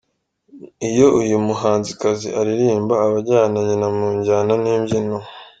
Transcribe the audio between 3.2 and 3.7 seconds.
ajyana na